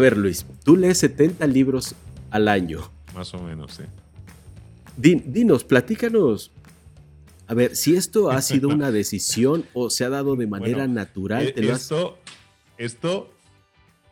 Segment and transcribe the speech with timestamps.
[0.00, 1.94] A ver, Luis, tú lees 70 libros
[2.30, 2.90] al año.
[3.14, 3.82] Más o menos, sí.
[4.96, 6.52] dinos, platícanos.
[7.46, 11.48] A ver, si esto ha sido una decisión o se ha dado de manera natural.
[11.48, 12.16] Eh, esto,
[12.78, 13.30] esto,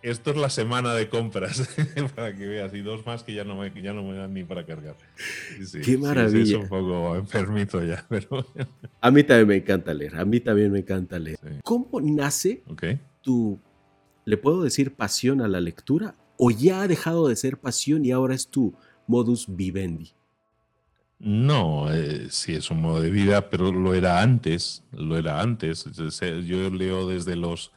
[0.02, 1.66] esto es la semana de compras,
[2.15, 4.45] para que veas, y dos más que ya no me, ya no me dan ni
[4.45, 4.96] para cargar.
[5.82, 6.59] Qué maravilla.
[6.59, 8.46] es un poco enfermito ya, pero...
[9.01, 11.38] A mí también me encanta leer, a mí también me encanta leer.
[11.65, 12.62] ¿Cómo nace
[13.23, 13.59] tu
[14.28, 16.14] ¿le puedo decir pasión a la lectura?
[16.37, 18.74] ¿O ya ha dejado de ser pasión y ahora es tu
[19.06, 20.12] modus vivendi?
[21.18, 25.87] No, eh, sí es un modo de vida, pero lo era antes, lo era antes.
[26.45, 27.73] Yo leo desde los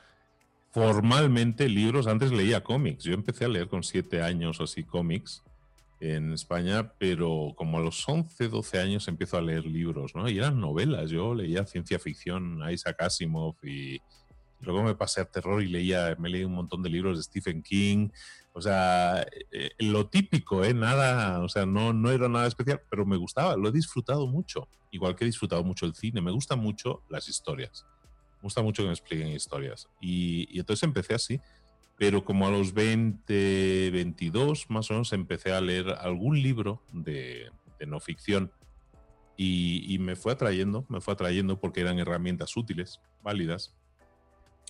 [0.72, 3.06] formalmente libros, antes leía cómics.
[3.06, 5.44] Yo empecé a leer con siete años así cómics
[6.02, 10.30] en España, pero como a los 11, 12 años empiezo a leer libros, ¿no?
[10.30, 11.12] Y eran novelas.
[11.12, 14.02] Yo leía ciencia ficción, Isaac Asimov y,
[14.62, 17.64] Luego me pasé a terror y leía, me leí un montón de libros de Stephen
[17.64, 18.10] King.
[18.54, 20.74] O sea, eh, lo típico, ¿eh?
[20.74, 24.68] Nada, o sea, no, no era nada especial, pero me gustaba, lo he disfrutado mucho.
[24.92, 27.86] Igual que he disfrutado mucho el cine, me gustan mucho las historias.
[28.38, 29.90] Me gusta mucho que me expliquen historias.
[30.00, 31.40] Y, entonces empecé así.
[31.98, 37.52] Pero como a los 20, 22 más o menos, empecé a leer algún libro de,
[37.88, 38.52] no ficción.
[39.38, 43.76] Y, y me fue atrayendo, me fue atrayendo porque eran herramientas útiles, válidas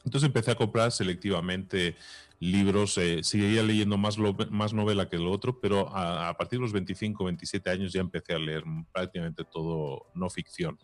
[0.06, 1.96] entonces empecé a comprar selectivamente
[2.40, 4.18] libros, eh, seguía leyendo más,
[4.50, 8.34] más novela que lo otro, pero a, partir de los 25, 27 años ya empecé
[8.34, 10.78] a leer prácticamente todo no ficción.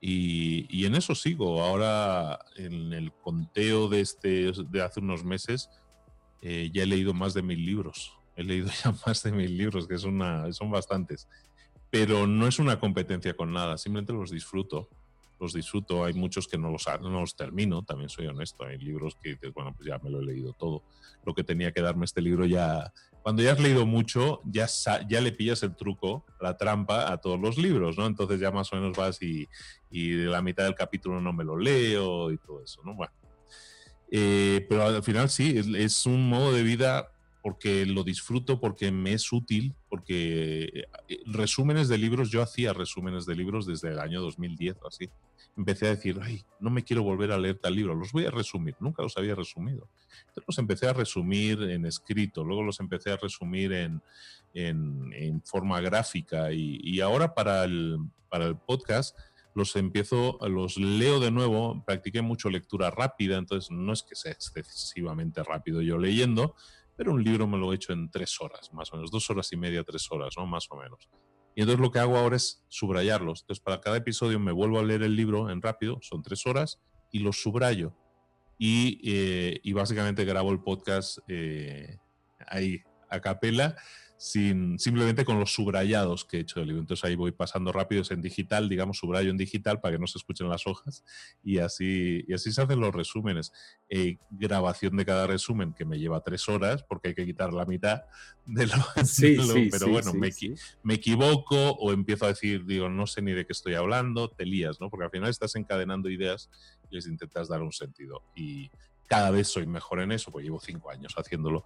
[0.00, 1.62] Y, en eso sigo.
[1.62, 5.68] Ahora, en el conteo de, este, de hace unos meses,
[6.40, 8.16] eh, ya he leído más de mil libros.
[8.36, 11.28] He leído ya más de mil libros, que es una, son bastantes.
[11.90, 14.88] Pero no es una competencia con nada, simplemente los disfruto
[15.40, 19.16] los disfruto, hay muchos que no los, no los termino, también soy honesto, hay libros
[19.22, 20.82] que dices, bueno, pues ya me lo he leído todo,
[21.24, 24.66] lo que tenía que darme este libro ya, cuando ya has leído mucho, ya,
[25.08, 28.06] ya le pillas el truco, la trampa a todos los libros, ¿no?
[28.06, 29.48] Entonces ya más o menos vas y,
[29.90, 32.94] y de la mitad del capítulo no me lo leo y todo eso, ¿no?
[32.94, 33.12] Bueno.
[34.10, 37.12] Eh, pero al final sí, es, es un modo de vida
[37.48, 40.64] porque lo disfruto, porque me es útil, porque
[41.08, 45.08] eh, resúmenes de libros, yo hacía resúmenes de libros desde el año 2010 o así.
[45.56, 48.30] Empecé a decir, ay, no me quiero volver a leer tal libro, los voy a
[48.30, 49.88] resumir, nunca los había resumido.
[50.26, 54.02] Entonces los empecé a resumir en escrito, luego los empecé a resumir en,
[54.52, 57.96] en, forma gráfica y, ahora para el,
[58.28, 59.18] para el podcast
[59.54, 64.32] los empiezo, los leo de nuevo, practiqué mucho lectura rápida, entonces no es que sea
[64.32, 66.54] excesivamente rápido yo leyendo,
[66.98, 69.52] pero un libro me lo he hecho en tres horas, más o menos, dos horas
[69.52, 70.46] y media, tres horas, ¿no?
[70.46, 71.08] Más o menos.
[71.54, 73.42] Y entonces lo que hago ahora es subrayarlos.
[73.42, 76.80] Entonces para cada episodio me vuelvo a leer el libro en rápido, son tres horas,
[77.12, 77.94] y los subrayo.
[78.58, 81.98] Y, eh, y básicamente grabo el podcast eh,
[82.48, 83.76] ahí, a capela,
[84.18, 86.80] sin, simplemente con los subrayados que he hecho del libro.
[86.80, 90.08] Entonces ahí voy pasando rápido, es en digital, digamos, subrayo en digital para que no
[90.08, 91.04] se escuchen las hojas
[91.42, 93.52] y así, y así se hacen los resúmenes.
[93.88, 97.64] Eh, grabación de cada resumen que me lleva tres horas porque hay que quitar la
[97.64, 98.02] mitad
[98.44, 98.74] de lo...
[99.04, 100.30] Sí, sí, pero bueno, me,
[100.82, 104.44] me, equivoco o empiezo a decir, digo, no sé ni de qué estoy hablando, te
[104.44, 104.90] lías, ¿no?
[104.90, 106.50] Porque al final estás encadenando ideas
[106.90, 108.24] y les intentas dar un sentido.
[108.34, 108.70] Y
[109.06, 111.64] cada vez soy mejor en eso, pues llevo cinco años haciéndolo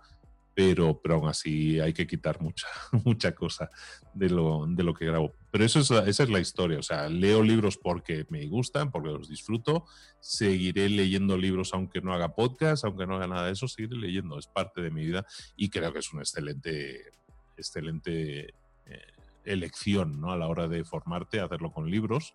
[0.55, 2.67] pero, pero aún así hay que quitar mucha,
[3.05, 3.71] mucha cosa
[4.13, 5.35] de lo, de lo que grabo.
[5.51, 9.11] Pero eso es, esa es la historia, o sea, leo libros porque me gustan, porque
[9.11, 9.85] los disfruto,
[10.21, 14.39] seguiré leyendo libros aunque no haga podcast, aunque no haga nada de eso, seguiré leyendo,
[14.39, 15.25] es parte de mi vida
[15.57, 17.12] y creo que es una excelente,
[17.57, 18.55] excelente
[18.87, 19.07] eh,
[19.45, 20.33] elección ¿no?
[20.33, 22.33] a la hora de formarte, hacerlo con libros.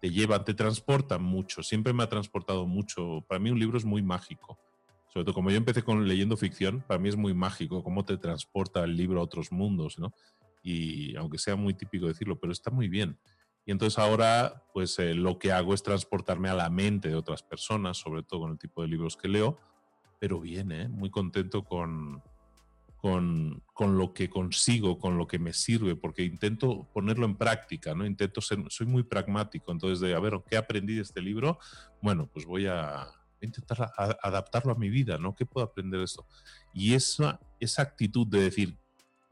[0.00, 3.22] Te lleva, te transporta mucho, siempre me ha transportado mucho.
[3.28, 4.58] Para mí un libro es muy mágico
[5.12, 8.16] sobre todo como yo empecé con leyendo ficción, para mí es muy mágico cómo te
[8.16, 10.14] transporta el libro a otros mundos, ¿no?
[10.62, 13.18] Y aunque sea muy típico decirlo, pero está muy bien.
[13.66, 17.42] Y entonces ahora, pues eh, lo que hago es transportarme a la mente de otras
[17.42, 19.58] personas, sobre todo con el tipo de libros que leo,
[20.20, 20.88] pero bien, ¿eh?
[20.88, 22.22] Muy contento con,
[22.96, 27.94] con, con, lo que consigo, con lo que me sirve, porque intento ponerlo en práctica,
[27.94, 28.06] ¿no?
[28.06, 31.58] Intento ser, soy muy pragmático, entonces de, a ver, ¿qué aprendí de este libro?
[32.00, 33.08] Bueno, pues voy a,
[33.46, 33.92] intentar
[34.22, 35.34] adaptarlo a mi vida, ¿no?
[35.34, 36.26] ¿Qué puedo aprender de esto?
[36.72, 38.78] Y esa, esa actitud de decir,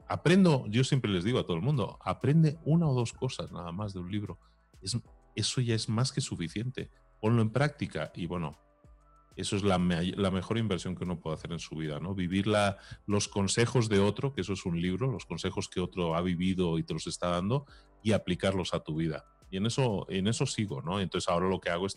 [0.07, 3.71] aprendo, yo siempre les digo a todo el mundo, aprende una o dos cosas nada
[3.71, 4.39] más de un libro.
[4.81, 4.97] Es,
[5.35, 6.89] eso ya es más que suficiente.
[7.21, 8.57] Ponlo en práctica y bueno,
[9.35, 12.13] eso es la, la, mejor inversión que uno puede hacer en su vida, ¿no?
[12.13, 16.15] Vivir la, los consejos de otro, que eso es un libro, los consejos que otro
[16.15, 17.65] ha vivido y te los está dando,
[18.03, 19.25] y aplicarlos a tu vida.
[19.49, 20.99] Y en eso, en eso sigo, ¿no?
[20.99, 21.95] Entonces ahora lo que hago es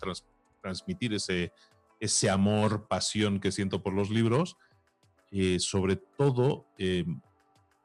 [0.61, 1.53] transmitir ese,
[2.02, 4.56] ese amor, pasión que siento por los libros
[5.34, 7.06] eh, sobre todo, eh,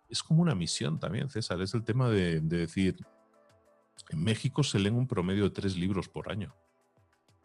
[0.09, 1.61] es como una misión también, César.
[1.61, 2.97] Es el tema de, decir,
[4.09, 6.53] en México se leen un promedio de tres libros por año.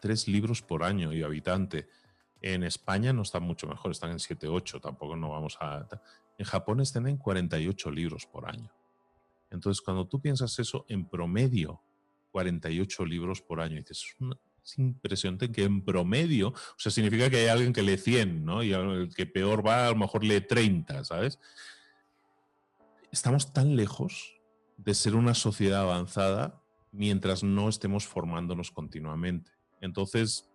[0.01, 1.89] Tres libros por año y habitante.
[2.41, 5.87] En España no están mucho mejor, están en 7, 8, tampoco no vamos a...
[6.37, 8.73] En Japón están en 48 libros por año.
[9.51, 11.81] Entonces, cuando tú piensas eso, en promedio,
[12.33, 14.27] 48 libros por año, dices, es,
[14.79, 18.63] impresionante que en promedio, o sea, significa que hay alguien que lee 100, ¿no?
[18.63, 21.39] Y el que peor va, a lo mejor lee 30, ¿sabes?
[23.11, 24.35] Estamos tan lejos
[24.77, 26.63] de ser una sociedad avanzada
[26.93, 29.51] mientras no estemos formándonos continuamente.
[29.81, 30.49] Entonces,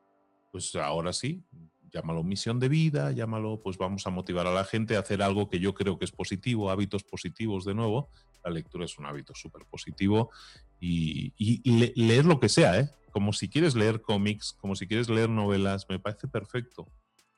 [0.51, 1.43] pues ahora sí,
[1.91, 5.49] llámalo misión de vida, llámalo, pues vamos a motivar a la gente a hacer algo
[5.49, 8.09] que yo creo que es positivo, hábitos positivos de nuevo.
[8.43, 10.31] La lectura es un hábito súper positivo
[10.79, 11.33] y,
[11.95, 12.89] leer lo que sea, ¿eh?
[13.17, 16.87] Como si quieres leer cómics, como si quieres leer novelas, me parece perfecto.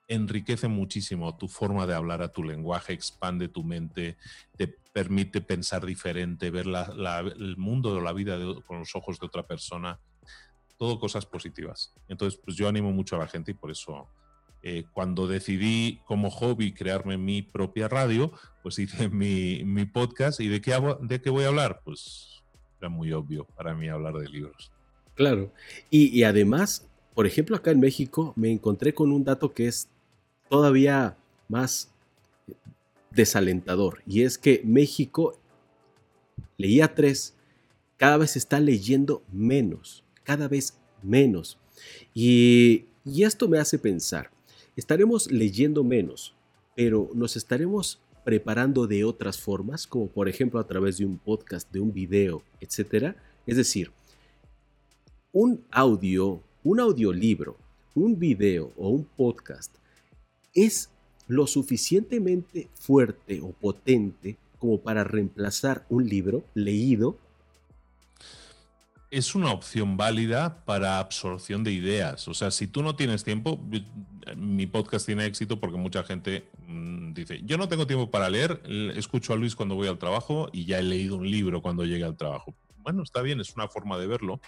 [0.09, 4.17] Enriquece muchísimo tu forma de hablar a tu lenguaje, expande tu mente,
[4.57, 8.37] te permite pensar diferente, ver el mundo de la vida
[8.67, 9.97] con los ojos de otra persona.
[10.77, 11.93] Todo cosas positivas.
[12.09, 14.09] Entonces, pues yo animo mucho a la gente y por eso
[14.61, 18.33] eh, cuando decidí como hobby crearme mi propia radio,
[18.63, 20.41] pues hice mi, mi podcast.
[20.41, 21.79] ¿Y de qué, de qué voy a hablar?
[21.85, 22.43] Pues
[22.81, 24.73] era muy obvio para mí hablar de libros.
[25.19, 25.51] Claro.
[25.89, 29.89] Y, además, por ejemplo, acá en México me encontré con un dato que es
[30.47, 31.17] todavía
[31.49, 31.89] más
[33.11, 34.01] desalentador.
[34.07, 35.37] Y es que México
[36.55, 37.33] leía tres,
[37.97, 41.57] cada vez está leyendo menos, cada vez menos.
[42.13, 44.31] Y, y esto me hace pensar,
[44.77, 46.33] Estaremos leyendo menos,
[46.77, 51.69] pero nos estaremos preparando de otras formas, como por ejemplo a través de un podcast,
[51.73, 53.17] de un video, etc.
[53.45, 53.91] Es decir,
[55.31, 57.57] un audio, un audiolibro,
[57.95, 59.75] un video o un podcast
[60.53, 60.89] es
[61.27, 67.17] lo suficientemente fuerte o potente como para reemplazar un libro leído
[69.11, 72.27] es una opción válida para absorción de ideas.
[72.27, 73.59] O sea, si tú no tienes tiempo,
[74.37, 78.61] mi podcast tiene éxito porque mucha gente mm, dice, yo no tengo tiempo para leer,
[78.95, 82.03] escucho a Luis cuando voy al trabajo y ya he leído un libro cuando llegue
[82.03, 82.53] al trabajo.
[82.91, 84.39] Bueno, está bien, es una forma de verlo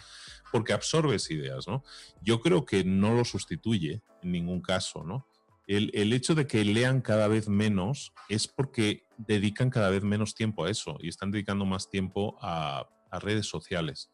[0.51, 1.83] porque absorbes ideas, ¿no?
[2.21, 5.27] Yo creo que no lo sustituye en ningún caso, ¿no?
[5.67, 10.65] El, hecho de que lean cada vez menos es porque dedican cada vez menos tiempo
[10.65, 12.89] a eso y están dedicando más tiempo a
[13.21, 14.09] redes sociales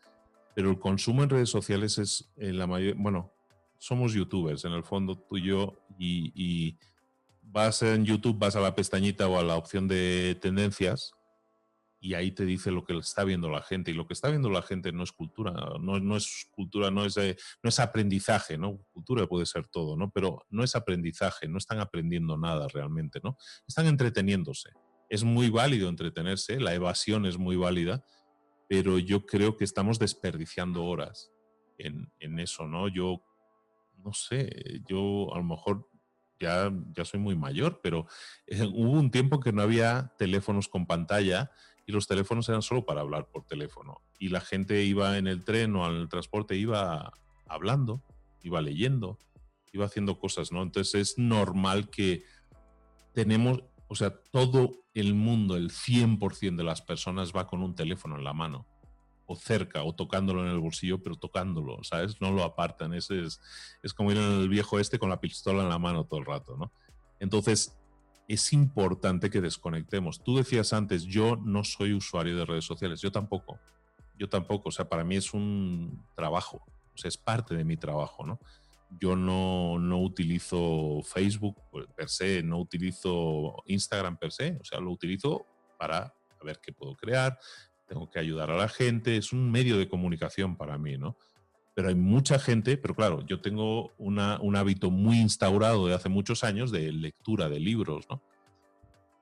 [0.58, 3.32] pero el consumo en redes sociales es en eh, la mayor, bueno,
[3.78, 6.76] somos youtubers en el fondo tú y yo y,
[7.44, 11.14] vas en YouTube, vas a la pestañita o a la opción de tendencias
[12.00, 14.50] y ahí te dice lo que está viendo la gente y lo que está viendo
[14.50, 18.78] la gente no es cultura, no, no es cultura, no es, no es aprendizaje, ¿no?
[18.92, 20.12] Cultura puede ser todo, ¿no?
[20.12, 23.38] Pero no es aprendizaje, no están aprendiendo nada realmente, ¿no?
[23.68, 24.70] Están entreteniéndose.
[25.10, 28.04] Es muy válido entretenerse, la evasión es muy válida,
[28.70, 31.32] pero yo creo que estamos desperdiciando horas
[31.78, 32.88] en, eso, ¿no?
[32.90, 33.24] Yo,
[34.04, 35.90] no sé, yo a lo mejor
[36.40, 38.06] ya, ya soy muy mayor, pero
[38.46, 41.52] eh, hubo un tiempo que no había teléfonos con pantalla
[41.88, 44.02] y los teléfonos eran solo para hablar por teléfono.
[44.20, 47.14] Y la gente iba en el tren o en el transporte, iba
[47.48, 48.04] hablando,
[48.44, 49.18] iba leyendo,
[49.72, 50.62] iba haciendo cosas, ¿no?
[50.62, 52.26] Entonces es normal que
[53.14, 58.18] tenemos, o sea, todo el mundo, el 100% de las personas va con un teléfono
[58.18, 58.68] en la mano,
[59.26, 62.20] o cerca, o tocándolo en el bolsillo, pero tocándolo, ¿sabes?
[62.20, 62.94] No lo apartan.
[62.94, 63.40] Ese es,
[63.82, 66.26] es como ir en el viejo este con la pistola en la mano todo el
[66.26, 66.74] rato, ¿no?
[67.20, 67.77] Entonces,
[68.28, 70.24] es importante que desconectemos.
[70.24, 73.60] Tú decías antes, yo no soy usuario de redes sociales, yo tampoco.
[74.18, 77.78] Yo tampoco, o sea, para mí es un trabajo, o sea, es parte de mi
[77.78, 78.40] trabajo, ¿no?
[78.90, 81.62] yo no, no, utilizo Facebook
[81.96, 85.46] per se, no utilizo Instagram per se, o sea, lo utilizo
[85.78, 87.38] para ver qué puedo crear,
[87.86, 91.18] tengo que ayudar a la gente, es un medio de comunicación para mí, ¿no?
[91.78, 96.10] Pero hay mucha gente, pero claro, yo tengo una, un hábito muy instaurado de hace
[96.10, 98.24] muchos años de lectura de libros, ¿no?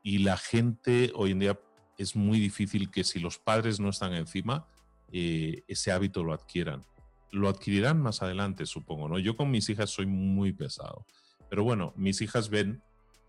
[0.04, 1.60] Y la gente hoy en día
[1.98, 4.68] es muy difícil que si los padres no están encima,
[5.12, 6.86] eh, ese hábito lo adquieran
[7.36, 9.20] lo adquirirán más adelante, supongo, ¿no?
[9.20, 11.06] Yo con mis hijas soy muy pesado.
[11.50, 12.82] Pero bueno, mis hijas ven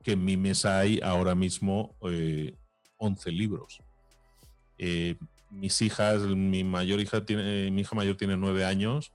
[0.03, 3.83] que en mi mesa hay ahora mismo 11 eh, libros.
[4.79, 5.17] Eh,
[5.57, 9.13] mis hijas, mi mayor hija tiene, mi hija mayor tiene 9 años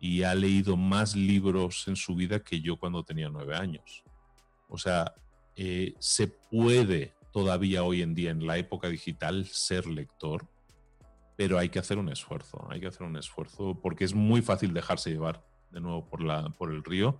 [0.00, 4.04] y ha leído más libros en su vida que yo cuando tenía 9 años.
[4.68, 5.14] O sea,
[5.56, 10.46] eh, se puede todavía hoy en día en la época digital ser lector
[11.36, 14.72] pero hay que hacer un esfuerzo, hay que hacer un esfuerzo porque es muy fácil
[14.72, 17.18] dejarse llevar de nuevo por, la, por el río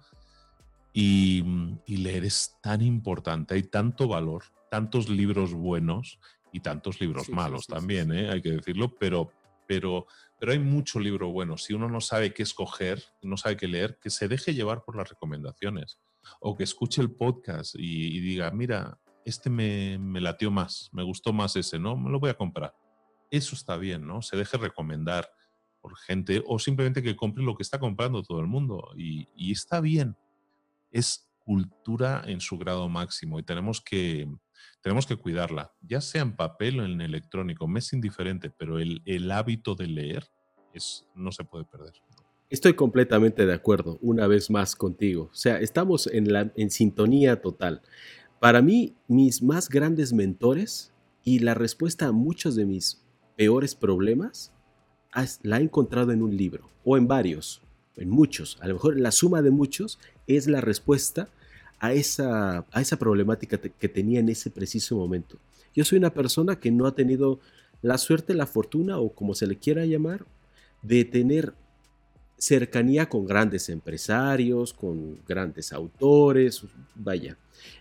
[0.93, 1.43] Y,
[1.87, 6.19] leer es tan importante, hay tanto valor, tantos libros buenos
[6.53, 8.31] y tantos libros malos también, ¿eh?
[8.31, 9.31] hay que decirlo, pero,
[9.67, 10.07] pero,
[10.39, 11.57] pero hay mucho libro bueno.
[11.57, 14.97] Si uno no sabe qué escoger, no sabe qué leer, que se deje llevar por
[14.97, 15.99] las recomendaciones
[16.41, 21.33] o que escuche el podcast y, diga, mira, este me, me latió más, me gustó
[21.33, 21.97] más ese, ¿no?
[21.97, 22.75] Me lo voy a comprar.
[23.31, 24.21] Eso está bien, ¿no?
[24.21, 25.29] Se deje recomendar
[25.81, 29.53] por gente o simplemente que compre lo que está comprando todo el mundo y, y
[29.53, 30.17] está bien
[30.93, 34.29] es cultura en su grado máximo y tenemos que,
[34.81, 39.31] tenemos que cuidarla, ya sea en papel o en electrónico, me es indiferente, pero el,
[39.31, 40.25] hábito de leer
[40.73, 41.93] es, no se puede perder.
[42.51, 45.31] Estoy completamente de acuerdo, una vez más contigo.
[45.33, 47.81] O sea, estamos en, la, en sintonía total.
[48.41, 50.93] Para mí, mis más grandes mentores
[51.25, 53.03] y la respuesta a muchos de mis
[53.37, 54.53] peores problemas
[55.43, 57.63] la he encontrado en un libro o en varios
[57.97, 61.29] en muchos, a lo mejor la suma de muchos es la respuesta
[61.83, 65.37] a esa, a esa problemática que tenía en ese preciso momento.
[65.75, 67.41] Yo soy una persona que no ha tenido
[67.83, 70.25] la suerte, la fortuna o como se le quiera llamar,
[70.83, 71.55] de tener
[72.39, 76.63] cercanía con grandes empresarios, con grandes autores,
[76.95, 77.37] vaya,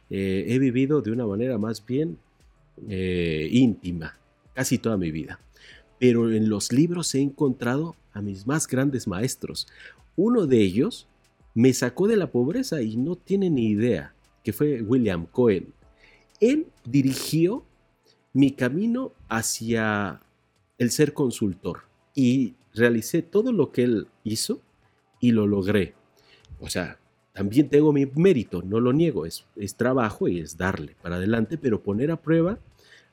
[0.09, 2.17] eh, he vivido de una manera más bien
[2.87, 4.17] eh, íntima
[4.55, 5.39] casi toda mi vida.
[5.99, 9.67] Pero en los libros he encontrado a mis más grandes maestros.
[10.15, 11.07] Uno de ellos
[11.53, 15.73] me sacó de la pobreza y no tiene ni idea, que fue William Cohen.
[16.39, 17.65] Él dirigió
[18.33, 20.21] mi camino hacia
[20.77, 21.81] el ser consultor
[22.15, 24.61] y realicé todo lo que él hizo
[25.19, 25.93] y lo logré.
[26.59, 26.99] O sea,
[27.33, 31.57] también tengo mi mérito, no lo niego, es, es trabajo y es darle para adelante,
[31.57, 32.59] pero poner a prueba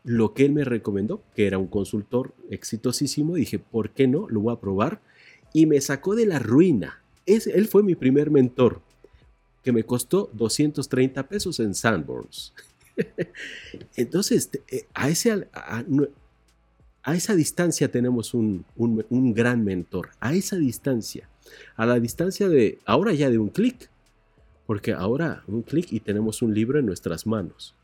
[0.04, 4.28] lo que él me recomendó, que era un consultor exitosísimo, dije, ¿por qué no?
[4.28, 5.00] Lo voy a probar
[5.52, 7.02] y me sacó de la ruina.
[7.28, 8.80] Es, él fue mi primer mentor,
[9.62, 12.54] que me costó 230 pesos en Sanborns.
[13.96, 15.34] Entonces, eh, a, esa
[17.34, 21.28] distancia tenemos un, un, gran mentor, a esa distancia,
[21.76, 23.90] a la distancia de, ahora ya de un clic,
[24.66, 27.74] porque ahora un clic y tenemos un libro en nuestras manos.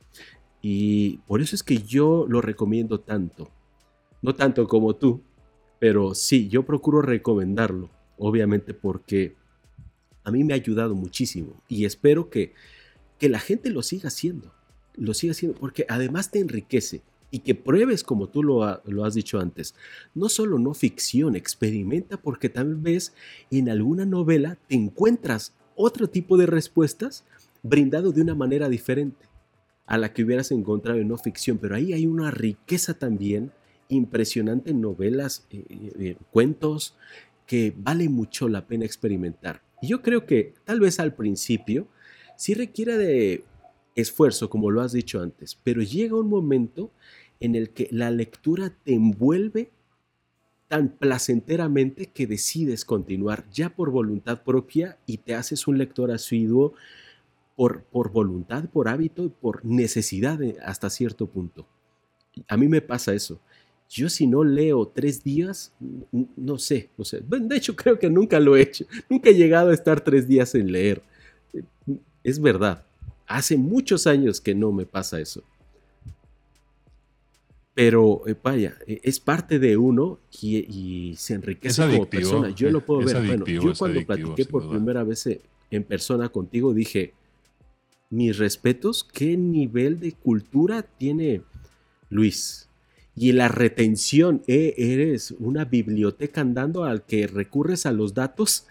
[0.63, 3.51] Y por eso es que yo lo recomiendo tanto,
[4.23, 5.21] no tanto como tú,
[5.79, 9.35] pero sí, yo procuro recomendarlo, obviamente porque
[10.23, 12.55] a mí me ha ayudado muchísimo y espero que,
[13.19, 14.53] que la gente lo siga haciendo,
[14.97, 19.15] lo siga haciendo, porque además te enriquece y que pruebes como tú lo, lo, has
[19.15, 19.75] dicho antes.
[20.15, 23.13] No solo no ficción, experimenta porque tal vez
[23.51, 27.25] en alguna novela te encuentras otro tipo de respuestas
[27.63, 29.27] brindado de una manera diferente
[29.87, 33.53] a la que hubieras encontrado en no ficción, pero ahí hay una riqueza también
[33.89, 36.95] impresionante novelas, eh, eh, eh, cuentos
[37.47, 39.63] que vale mucho la pena experimentar.
[39.81, 41.89] Y yo creo que tal vez al principio
[42.37, 43.45] sí requiere de
[43.95, 46.91] esfuerzo, como lo has dicho antes, pero llega un momento
[47.41, 49.71] en el que la lectura te envuelve
[50.69, 56.75] tan placenteramente que decides continuar ya por voluntad propia y te haces un lector asiduo
[57.55, 61.67] por, por voluntad, por hábito y por necesidad hasta cierto punto.
[62.49, 63.41] A mí me pasa eso.
[63.89, 65.73] Yo si no leo tres días,
[66.37, 67.23] no sé, no sé.
[67.27, 68.87] De hecho, creo que nunca lo he hecho.
[69.09, 71.03] Nunca he llegado a estar tres días en leer.
[72.23, 72.85] Es verdad.
[73.27, 75.43] Hace muchos años que no me pasa eso.
[77.75, 82.51] Pero eh, vaya, e, es parte de uno y, se enriquece como persona.
[82.51, 83.27] Yo lo puedo ver.
[83.27, 87.15] Bueno, yo cuando platiqué por primera vez eh, en persona contigo dije,
[88.11, 91.43] mis respetos, qué nivel de cultura tiene
[92.11, 92.69] Luis
[93.17, 98.67] y la retención, eh, eres una biblioteca andando al que recurres a los datos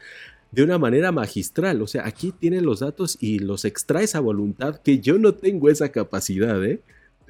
[0.52, 1.82] de una manera magistral.
[1.82, 5.70] O sea, aquí tienes los datos y los extraes a voluntad, que yo no tengo
[5.70, 6.82] esa capacidad, ¿eh?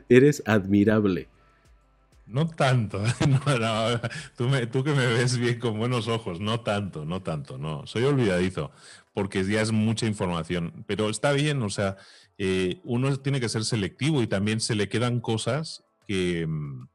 [0.09, 1.27] Eres admirable.
[2.25, 3.03] No tanto,
[4.37, 7.85] tú, que me ves bien con buenos ojos, no tanto, no tanto, no.
[7.85, 8.71] Soy olvidadizo,
[9.13, 11.97] porque ya es mucha información, pero está bien, o sea,
[12.37, 16.87] eh, uno tiene que ser selectivo y también se le quedan cosas que, mm,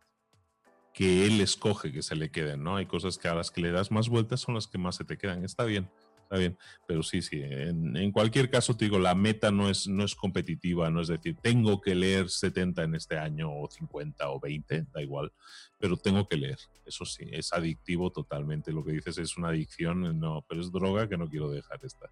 [0.98, 2.74] que él escoge que se le queden, ¿no?
[2.74, 5.04] Hay cosas que a las que le das más vueltas son las que más se
[5.04, 5.44] te quedan.
[5.44, 5.88] Está bien,
[6.22, 6.58] está bien.
[6.88, 10.90] Pero sí, sí, en, cualquier caso te digo, la meta no es, no es competitiva,
[10.90, 15.00] no es decir, tengo que leer 70 en este año o 50 o 20, da
[15.00, 15.30] igual,
[15.78, 16.58] pero tengo que leer.
[16.84, 18.72] Eso sí, es adictivo totalmente.
[18.72, 22.08] Lo que dices es una adicción, no, pero es droga que no quiero dejar esta.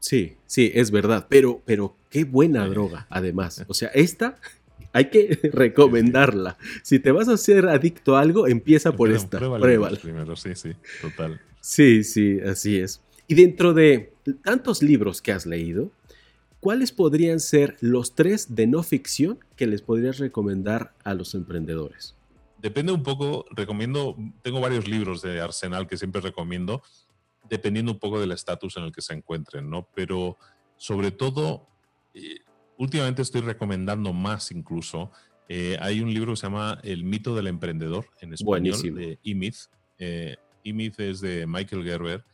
[0.00, 3.64] Sí, sí, es verdad, pero, pero qué buena droga, además.
[3.68, 4.40] O sea, esta
[4.92, 6.58] hay que recomendarla.
[6.82, 9.38] Si te vas a hacer adicto a algo, empieza por esta.
[9.38, 9.98] Pruébala.
[9.98, 11.40] Primero, sí, sí, total.
[11.60, 13.00] Sí, sí, así es.
[13.28, 15.90] Y dentro de, tantos libros que has leído,
[16.60, 22.14] ¿cuáles podrían ser los tres de no ficción que les podrías recomendar a los emprendedores?
[22.58, 26.82] Depende un poco, recomiendo, tengo varios libros de Arsenal que siempre recomiendo,
[27.48, 29.88] dependiendo un poco del estatus en el que se encuentren, ¿no?
[29.94, 30.36] Pero
[30.76, 31.66] sobre todo,
[32.14, 32.38] eh,
[32.82, 35.12] últimamente estoy recomendando más incluso.
[35.48, 39.70] Eh, hay un libro que se llama El mito del emprendedor en español de E-Myth.
[39.98, 42.24] Eh, es de Michael Gerber,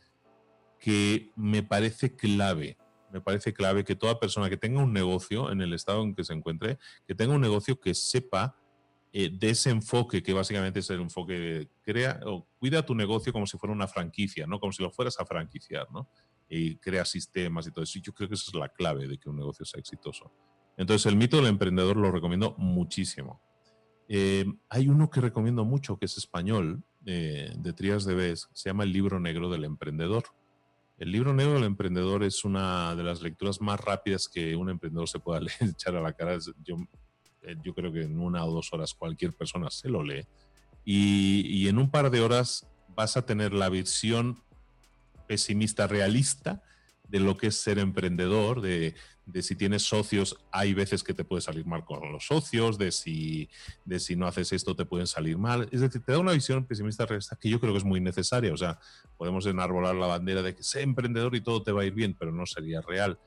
[0.79, 2.77] que me parece clave.
[3.11, 6.23] Me parece clave que toda persona que tenga un negocio en el estado en que
[6.23, 8.55] se encuentre, que tenga un negocio que sepa
[9.13, 13.33] eh, de ese enfoque, que básicamente es el enfoque de crea o cuida tu negocio
[13.33, 14.59] como si fuera una franquicia, ¿no?
[14.59, 16.07] Como si lo fueras a franquiciar, ¿no?
[16.49, 17.99] Y crea sistemas y todo eso.
[18.01, 20.31] yo creo que esa es la clave de que un negocio sea exitoso.
[20.77, 23.41] Entonces, el mito del emprendedor lo recomiendo muchísimo.
[24.07, 28.69] Eh, hay uno que recomiendo mucho, que es español, eh, de Trías de Bes, se
[28.69, 30.23] llama El libro negro del emprendedor.
[30.97, 35.07] El libro negro del emprendedor es una de las lecturas más rápidas que un emprendedor
[35.07, 36.37] se pueda echar a la cara.
[36.63, 36.75] Yo,
[37.43, 40.25] eh, yo creo que en una o dos horas cualquier persona se lo lee.
[40.83, 44.41] Y, y en un par de horas vas a tener la visión
[45.29, 46.63] pesimista realista
[47.07, 48.95] de lo que es ser emprendedor, de,
[49.41, 53.47] si tienes socios, hay veces que te puede salir mal con los socios, de si,
[53.85, 55.69] de si no haces esto te pueden salir mal.
[55.71, 58.51] Es decir, te da una visión pesimista realista que yo creo que es muy necesaria.
[58.51, 58.79] O sea,
[59.17, 62.15] podemos enarbolar la bandera de que sé emprendedor y todo te va a ir bien,
[62.17, 63.19] pero no sería real.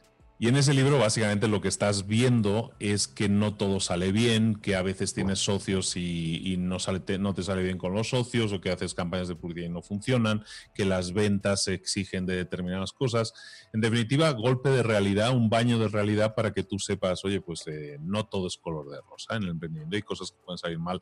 [0.42, 4.56] Y en ese libro básicamente lo que estás viendo es que no todo sale bien,
[4.56, 8.08] que a veces tienes socios y, no, sale, te, no te sale bien con los
[8.08, 10.44] socios o que haces campañas de publicidad y no funcionan,
[10.74, 13.32] que las ventas se exigen de determinadas cosas.
[13.72, 17.64] En definitiva, golpe de realidad, un baño de realidad para que tú sepas, oye, pues
[17.68, 20.80] eh, no todo es color de rosa en el emprendimiento, hay cosas que pueden salir
[20.80, 20.98] mal.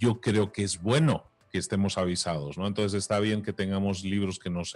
[0.00, 2.66] Yo creo que es bueno que estemos avisados, ¿no?
[2.66, 4.74] Entonces está bien que tengamos libros que nos,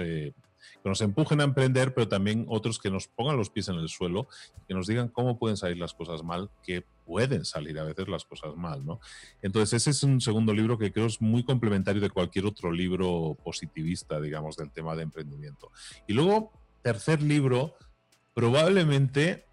[0.83, 3.88] que nos empujen a emprender, pero también otros que nos pongan los pies en el
[3.88, 4.29] suelo
[4.66, 8.25] que nos digan cómo pueden salir las cosas mal, que pueden salir a veces las
[8.25, 9.01] cosas mal, ¿no?
[9.42, 13.37] Entonces ese es un segundo libro que creo es muy complementario de cualquier otro libro
[13.42, 15.70] positivista, digamos, del tema de emprendimiento.
[16.07, 17.75] Y luego, tercer libro,
[18.35, 19.44] probablemente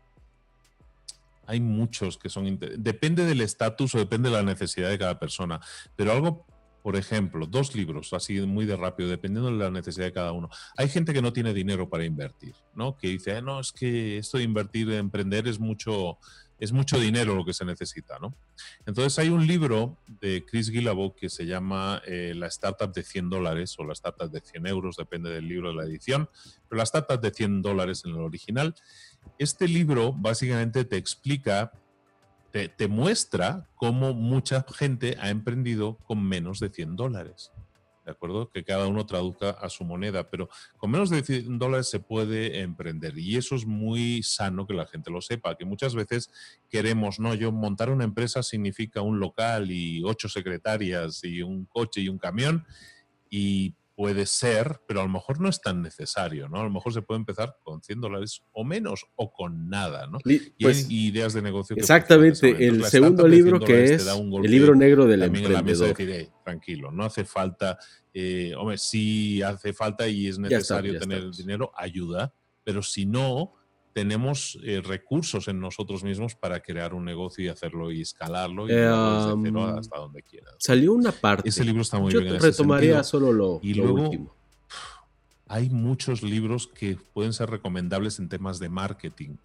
[1.48, 2.60] hay muchos que son...
[2.78, 5.60] Depende del estatus o depende de la necesidad de cada persona,
[5.96, 6.46] pero algo
[6.82, 10.50] por ejemplo, dos libros, así muy de rápido, dependiendo de la necesidad de cada uno.
[10.78, 12.98] Hay gente que no tiene dinero para invertir, ¿no?
[12.98, 16.18] Que dice, no, es que esto de invertir, emprender es mucho,
[16.60, 18.34] es mucho dinero lo que se necesita, ¿no?
[18.86, 23.30] Entonces hay un libro de Chris Guillebeau que se llama eh, La Startup de 100
[23.30, 26.30] dólares o La Startup de 100 euros, depende del libro de la edición,
[26.68, 28.74] pero La Startup de 100 dólares en el original.
[29.38, 31.74] Este libro básicamente te explica
[32.52, 37.52] te, muestra cómo mucha gente ha emprendido con menos de 100 dólares.
[38.06, 38.50] ¿De acuerdo?
[38.50, 42.62] Que cada uno traduzca a su moneda, pero con menos de 100 dólares se puede
[42.62, 46.32] emprender y eso es muy sano que la gente lo sepa, que muchas veces
[46.70, 52.02] queremos, no, yo montar una empresa significa un local y ocho secretarias y un coche
[52.02, 52.66] y un camión
[53.30, 56.62] y puede ser, pero a lo mejor no es tan necesario, ¿no?
[56.62, 60.20] A lo mejor se puede empezar con 100 dólares o menos o con nada, ¿no?
[60.24, 61.76] y pues, ideas de negocio.
[61.76, 65.98] exactamente, el segundo libro que es el libro negro del emprendedor.
[66.46, 67.78] tranquilo, no hace falta,
[68.14, 72.34] eh, hombre, sí hace falta y es necesario tener dinero, ayuda,
[72.64, 73.52] pero si no,
[73.94, 78.74] tenemos eh, recursos en nosotros mismos para crear un negocio y hacerlo y escalarlo y
[78.74, 80.56] desde cero hasta donde quieras.
[80.58, 81.50] Salió una parte.
[81.50, 82.34] Ese libro está muy Yo bien.
[82.34, 84.34] Yo retomaría solo lo, y luego,
[85.48, 89.36] Hay muchos libros que pueden ser recomendables en temas de marketing.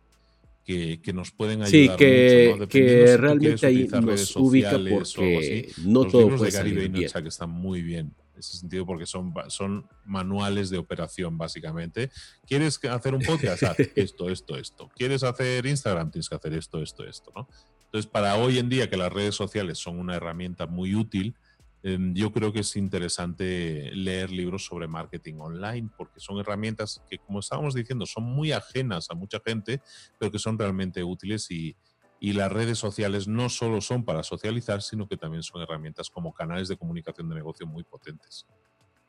[0.65, 6.05] Que, que nos pueden ayudar sí, que, mucho, que realmente ahí nos ubica porque no
[6.05, 9.33] Los todo libros puede de Gary Vaynerchuk están muy bien en ese sentido porque son,
[9.49, 12.11] son manuales de operación básicamente.
[12.47, 13.63] ¿Quieres hacer un podcast?
[13.63, 14.89] Haz esto, esto, esto.
[14.97, 16.11] ¿Quieres hacer Instagram?
[16.11, 17.49] Tienes que hacer esto, esto, esto, ¿no?
[17.85, 21.37] Entonces, para hoy en día que las redes sociales son una herramienta muy útil,
[21.85, 27.19] em, yo creo que es interesante leer libros sobre marketing online porque son herramientas que,
[27.19, 29.81] como estábamos diciendo, son muy ajenas a mucha gente,
[30.19, 31.77] pero que son realmente útiles y,
[32.21, 36.33] y las redes sociales no solo son para socializar, sino que también son herramientas como
[36.33, 38.47] canales de comunicación de negocio muy potentes.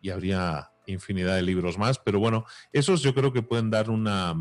[0.02, 4.36] Y habría infinidad de libros más, pero bueno, esos yo creo que pueden dar una,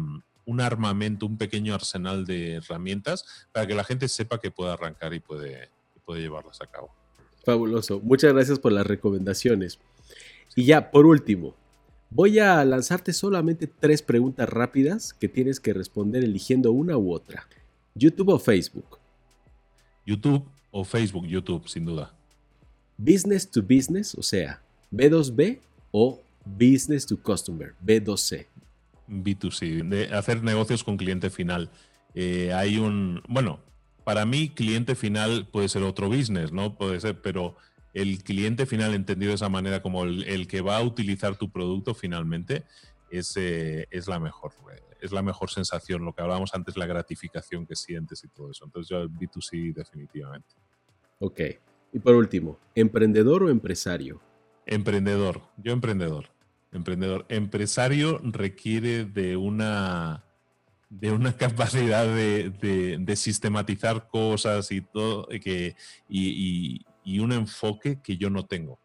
[0.44, 5.14] un armamento, un pequeño arsenal de herramientas para que la gente sepa que puede arrancar
[5.14, 5.70] y puede,
[6.05, 6.94] puede llevarlas a cabo.
[7.44, 8.00] Fabuloso.
[8.00, 9.79] Muchas gracias por las recomendaciones.
[10.57, 11.55] Y ya, por último,
[12.11, 17.46] voy a lanzarte solamente tres preguntas rápidas que tienes que responder eligiendo una u otra.
[17.94, 18.98] ¿YouTube o Facebook?
[20.07, 22.12] YouTube o Facebook, YouTube, sin duda.
[22.96, 24.61] Business to business, o sea,
[24.92, 25.59] B2B
[25.92, 28.46] o Business to Customer, B2C.
[29.09, 31.70] B2C, de hacer negocios con cliente final.
[32.14, 33.61] Eh, hay un, bueno,
[34.04, 36.76] para mí cliente final puede ser otro business, ¿no?
[36.76, 37.57] Puede ser, pero
[37.94, 41.94] el cliente final entendido de esa manera como el, que va a utilizar tu producto
[41.94, 42.64] finalmente
[43.10, 44.52] es, eh, es la mejor
[45.00, 48.64] es la mejor sensación, lo que hablábamos antes, la gratificación que sientes y todo eso.
[48.64, 50.54] Entonces yo el B2C definitivamente.
[51.18, 51.40] Ok.
[51.92, 54.20] Y por último, ¿emprendedor o empresario?
[54.64, 56.30] Emprendedor, yo emprendedor.
[56.72, 57.26] Emprendedor.
[57.28, 60.24] Empresario requiere de una,
[60.88, 65.76] de una capacidad de, sistematizar cosas y todo, que,
[66.08, 68.78] y, y un enfoque que yo no tengo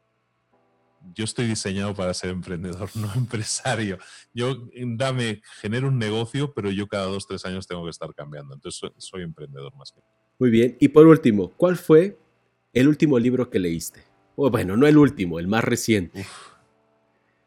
[1.16, 3.98] yo estoy diseñado para ser emprendedor, no empresario.
[4.34, 8.54] Yo, dame, genero un negocio, pero yo cada dos, tres años tengo que estar cambiando.
[8.54, 10.02] Entonces, soy, emprendedor más que.
[10.40, 10.78] Muy bien.
[10.80, 12.18] Y por último, ¿cuál fue
[12.74, 14.04] el último libro que leíste?
[14.36, 16.26] O bueno, no el último, el más reciente.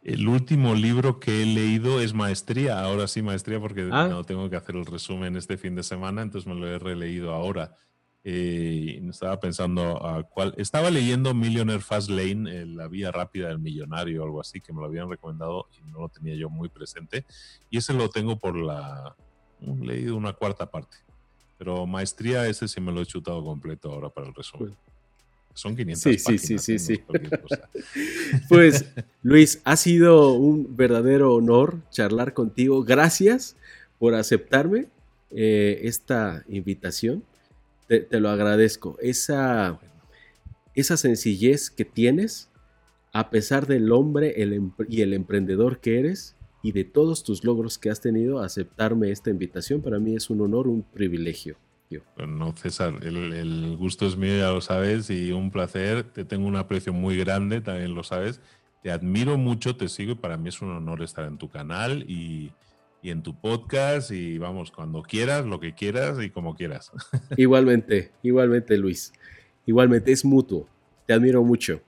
[0.03, 2.81] El último libro que he leído es Maestría.
[2.81, 4.09] Ahora sí, Maestría, porque ah.
[4.11, 7.33] no tengo que hacer el resumen este fin de semana, entonces me lo he releído
[7.33, 7.77] ahora.
[8.24, 10.54] Eh, estaba pensando a cuál.
[10.56, 14.72] Estaba leyendo Millionaire Fast Lane, eh, la vía rápida del millonario o algo así, que
[14.72, 17.24] me lo habían recomendado y no lo tenía yo muy presente.
[17.68, 19.16] Y ese lo tengo por la.
[19.61, 20.98] leído una cuarta parte.
[21.58, 24.76] Pero maestría, ese sí me lo he chutado completo ahora para el resumen.
[25.54, 26.42] Son 500 sí, páginas.
[26.42, 27.02] Sí, sí, sí, sí.
[28.48, 28.87] pues,
[29.22, 32.85] Luis, ha sido un verdadero honor charlar contigo.
[32.85, 33.56] Gracias
[33.98, 34.87] por aceptarme
[35.30, 37.22] eh, esta invitación
[38.00, 38.96] te, lo agradezco.
[39.00, 39.78] Esa,
[40.74, 42.50] esa sencillez que tienes,
[43.12, 47.78] a pesar del hombre em, y el emprendedor que eres y de todos tus logros
[47.78, 51.57] que has tenido, aceptarme esta invitación para mí es un honor, un privilegio.
[52.26, 56.05] No, César, el, gusto es mío, ya lo sabes, y un placer.
[56.05, 58.40] Te tengo un aprecio muy grande, también lo sabes.
[58.83, 62.05] Te admiro mucho, te sigo y para mí es un honor estar en tu canal
[62.09, 62.52] y,
[63.03, 66.93] y en tu podcast y vamos, cuando quieras, lo que quieras y como quieras.
[67.37, 69.12] Igualmente, igualmente Luis.
[69.67, 70.69] Igualmente, es mutuo.
[71.07, 71.81] Te admiro mucho.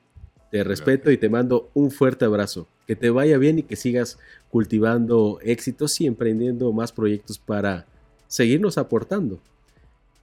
[0.50, 2.68] Te respeto y te mando un fuerte abrazo.
[2.87, 4.18] Que te vaya bien y que sigas
[4.50, 7.87] cultivando éxitos y emprendiendo más proyectos para
[8.29, 9.40] seguirnos aportando.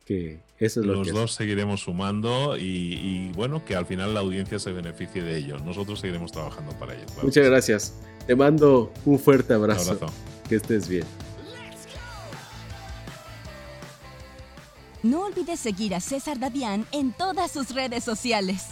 [0.06, 4.60] Que eso es lo Los dos seguiremos sumando y, bueno, que al final la audiencia
[4.60, 5.58] se beneficie de ello.
[5.60, 7.06] Nosotros seguiremos trabajando para ello.
[7.24, 7.96] Muchas gracias.
[8.28, 9.92] Te mando un fuerte abrazo.
[9.92, 10.31] Un abrazo.
[10.52, 11.06] Que estés bien.
[15.02, 18.66] No olvides seguir a César Davián en todas sus redes sociales.